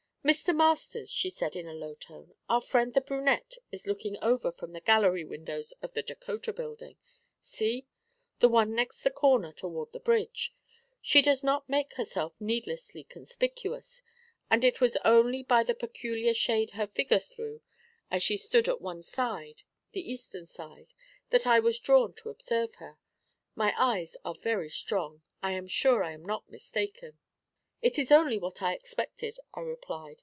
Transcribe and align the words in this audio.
'Mr. 0.23 0.55
Masters,' 0.55 1.09
she 1.09 1.31
said, 1.31 1.55
in 1.55 1.65
a 1.67 1.73
low 1.73 1.95
tone, 1.95 2.35
'our 2.47 2.61
friend 2.61 2.93
the 2.93 3.01
brunette 3.01 3.55
is 3.71 3.87
looking 3.87 4.17
over 4.21 4.51
from 4.51 4.71
the 4.71 4.79
gallery 4.79 5.25
windows 5.25 5.71
of 5.81 5.93
the 5.93 6.03
Dakota 6.03 6.53
Building 6.53 6.95
see! 7.39 7.87
the 8.37 8.47
one 8.47 8.75
next 8.75 9.01
the 9.01 9.09
corner, 9.09 9.51
toward 9.51 9.91
the 9.91 9.99
bridge. 9.99 10.53
She 11.01 11.23
does 11.23 11.43
not 11.43 11.67
make 11.67 11.95
herself 11.95 12.39
needlessly 12.39 13.03
conspicuous, 13.03 14.03
and 14.47 14.63
it 14.63 14.79
was 14.79 14.95
only 14.97 15.41
by 15.41 15.63
the 15.63 15.73
peculiar 15.73 16.35
shade 16.35 16.71
her 16.71 16.85
figure 16.85 17.17
threw, 17.19 17.61
as 18.11 18.21
she 18.21 18.37
stood 18.37 18.69
at 18.69 18.79
one 18.79 19.01
side 19.01 19.63
the 19.91 20.07
eastern 20.07 20.45
side 20.45 20.93
that 21.31 21.47
I 21.47 21.59
was 21.59 21.79
drawn 21.79 22.13
to 22.17 22.29
observe 22.29 22.75
her. 22.75 22.99
My 23.55 23.73
eyes 23.75 24.15
are 24.23 24.35
very 24.35 24.69
strong 24.69 25.23
I 25.41 25.53
am 25.53 25.65
sure 25.67 26.03
I 26.03 26.11
am 26.11 26.23
not 26.23 26.47
mistaken.' 26.47 27.17
'It 27.83 27.97
is 27.97 28.11
only 28.11 28.37
what 28.37 28.61
I 28.61 28.73
expected,' 28.75 29.39
I 29.55 29.61
replied. 29.61 30.17